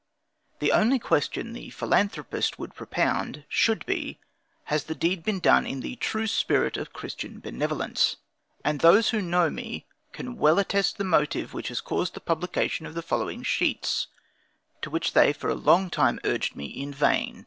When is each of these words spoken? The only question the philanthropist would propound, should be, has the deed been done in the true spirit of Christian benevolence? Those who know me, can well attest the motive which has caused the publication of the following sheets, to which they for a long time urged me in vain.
The 0.57 0.71
only 0.71 0.97
question 0.97 1.53
the 1.53 1.69
philanthropist 1.69 2.57
would 2.57 2.73
propound, 2.73 3.43
should 3.47 3.85
be, 3.85 4.17
has 4.63 4.85
the 4.85 4.95
deed 4.95 5.23
been 5.23 5.39
done 5.39 5.67
in 5.67 5.81
the 5.81 5.95
true 5.97 6.25
spirit 6.25 6.75
of 6.75 6.91
Christian 6.91 7.39
benevolence? 7.39 8.15
Those 8.65 9.09
who 9.11 9.21
know 9.21 9.51
me, 9.51 9.85
can 10.11 10.39
well 10.39 10.57
attest 10.57 10.97
the 10.97 11.03
motive 11.03 11.53
which 11.53 11.67
has 11.67 11.81
caused 11.81 12.15
the 12.15 12.19
publication 12.19 12.87
of 12.87 12.95
the 12.95 13.03
following 13.03 13.43
sheets, 13.43 14.07
to 14.81 14.89
which 14.89 15.13
they 15.13 15.33
for 15.33 15.51
a 15.51 15.53
long 15.53 15.91
time 15.91 16.19
urged 16.23 16.55
me 16.55 16.65
in 16.65 16.91
vain. 16.91 17.39